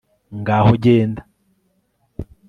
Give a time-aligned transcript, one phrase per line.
[0.39, 1.23] ngaho genda